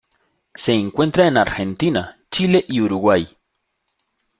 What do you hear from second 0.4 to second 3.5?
Se encuentra en Argentina, Chile y Uruguay.